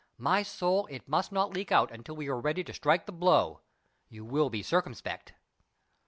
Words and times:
My 0.17 0.41
soul! 0.41 0.87
it 0.87 1.07
must 1.07 1.31
not 1.31 1.51
leak 1.53 1.71
out 1.71 1.91
until 1.91 2.15
we 2.15 2.27
are 2.27 2.39
ready 2.39 2.63
to 2.63 2.73
strike 2.73 3.05
the 3.05 3.11
blow. 3.11 3.61
You 4.09 4.25
will 4.25 4.49
be 4.49 4.63
circumspect." 4.63 5.35